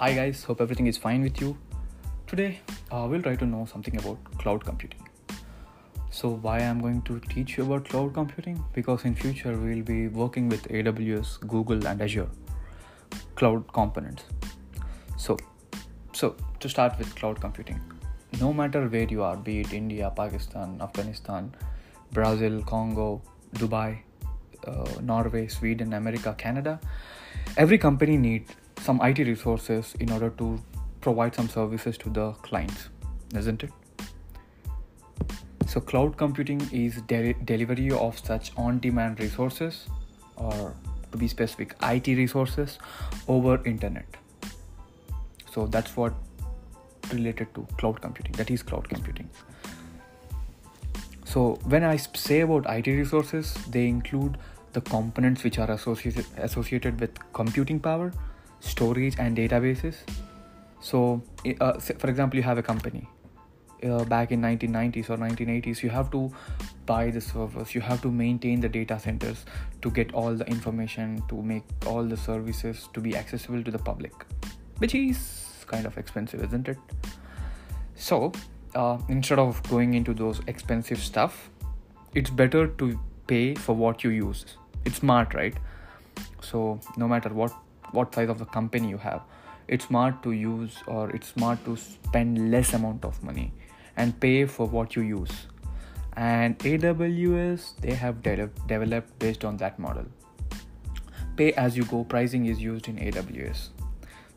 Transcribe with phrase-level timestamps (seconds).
[0.00, 1.58] Hi guys, hope everything is fine with you.
[2.26, 2.60] Today
[2.90, 5.06] uh, we'll try to know something about cloud computing.
[6.10, 8.64] So why I'm going to teach you about cloud computing?
[8.72, 12.30] Because in future we'll be working with AWS, Google and Azure
[13.34, 14.22] cloud components.
[15.18, 15.36] So
[16.14, 17.78] so to start with cloud computing,
[18.40, 21.54] no matter where you are, be it India, Pakistan, Afghanistan,
[22.10, 23.20] Brazil, Congo,
[23.52, 23.98] Dubai,
[24.66, 26.80] uh, Norway, Sweden, America, Canada,
[27.58, 28.46] every company need
[28.80, 30.58] some IT resources in order to
[31.00, 32.88] provide some services to the clients,
[33.34, 33.70] isn't it?
[35.66, 39.86] So cloud computing is de- delivery of such on-demand resources,
[40.36, 40.74] or
[41.12, 42.78] to be specific, IT resources
[43.28, 44.06] over internet.
[45.52, 46.14] So that's what
[47.12, 48.32] related to cloud computing.
[48.32, 49.28] That is cloud computing.
[51.24, 54.38] So when I say about IT resources, they include
[54.72, 58.12] the components which are associated associated with computing power
[58.60, 59.96] storage and databases.
[60.80, 61.22] So
[61.60, 63.08] uh, for example you have a company.
[63.82, 66.30] Uh, back in 1990s or 1980s you have to
[66.84, 69.46] buy the servers you have to maintain the data centers
[69.80, 73.78] to get all the information to make all the services to be accessible to the
[73.78, 74.12] public
[74.76, 76.76] which is kind of expensive isn't it?
[77.94, 78.32] So
[78.74, 81.48] uh, instead of going into those expensive stuff
[82.14, 84.44] it's better to pay for what you use.
[84.84, 85.56] It's smart right?
[86.42, 87.54] So no matter what
[87.92, 89.22] what size of the company you have.
[89.68, 93.52] It's smart to use or it's smart to spend less amount of money
[93.96, 95.46] and pay for what you use.
[96.16, 100.06] And aws they have de- developed based on that model.
[101.36, 103.68] Pay as you go pricing is used in aws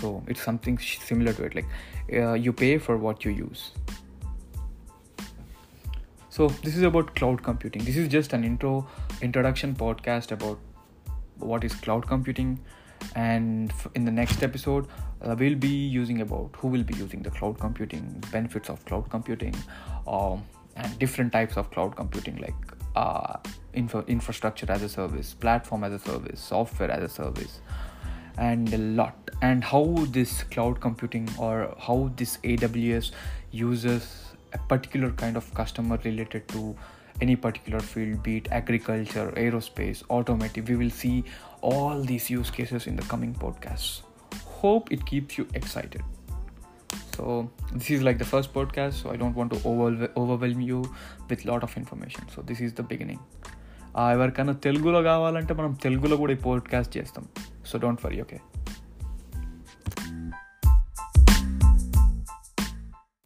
[0.00, 1.66] so it's something similar to it like
[2.12, 3.70] uh, you pay for what you use.
[6.30, 7.84] So this is about cloud computing.
[7.84, 8.86] This is just an intro
[9.22, 10.58] introduction podcast about
[11.38, 12.58] what is cloud computing
[13.14, 14.86] and in the next episode
[15.22, 19.08] uh, we'll be using about who will be using the cloud computing benefits of cloud
[19.10, 19.54] computing
[20.06, 20.42] um,
[20.76, 22.54] and different types of cloud computing like
[22.96, 23.36] uh,
[23.72, 27.60] info- infrastructure as a service platform as a service software as a service
[28.38, 29.30] and a lot.
[29.42, 33.12] And how this cloud computing or how this aws
[33.50, 36.76] uses a particular kind of customer related to
[37.21, 40.69] any particular field, be it agriculture, aerospace, automotive.
[40.69, 41.23] We will see
[41.61, 44.01] all these use cases in the coming podcasts.
[44.61, 46.01] Hope it keeps you excited.
[47.15, 49.59] So this is like the first podcast, so I don't want to
[50.17, 50.95] overwhelm you
[51.29, 52.23] with lot of information.
[52.35, 53.19] So this is the beginning.
[53.95, 57.25] ఎవరికైనా తెలుగులో కావాలంటే మనం తెలుగులో కూడా ఈ podcast చేస్తాం
[57.69, 58.37] so don't worry okay